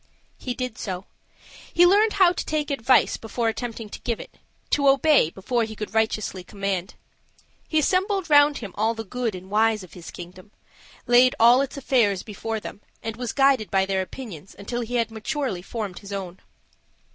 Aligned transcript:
He 0.39 0.55
did 0.55 0.79
so. 0.79 1.05
He 1.71 1.85
learned 1.85 2.13
how 2.13 2.31
to 2.31 2.43
take 2.43 2.71
advice 2.71 3.17
before 3.17 3.49
attempting 3.49 3.87
to 3.89 3.99
give 4.01 4.19
it, 4.19 4.39
to 4.71 4.89
obey 4.89 5.29
before 5.29 5.63
he 5.63 5.75
could 5.75 5.93
righteously 5.93 6.43
command. 6.43 6.95
He 7.67 7.77
assembled 7.77 8.27
round 8.27 8.57
him 8.57 8.71
all 8.73 8.95
the 8.95 9.03
good 9.03 9.35
and 9.35 9.51
wise 9.51 9.83
of 9.83 9.93
his 9.93 10.09
kingdom 10.09 10.49
laid 11.05 11.35
all 11.39 11.61
its 11.61 11.77
affairs 11.77 12.23
before 12.23 12.59
them, 12.59 12.81
and 13.03 13.15
was 13.15 13.31
guided 13.31 13.69
by 13.69 13.85
their 13.85 14.01
opinions 14.01 14.55
until 14.57 14.81
he 14.81 14.95
had 14.95 15.11
maturely 15.11 15.61
formed 15.61 15.99
his 15.99 16.11
own. 16.11 16.39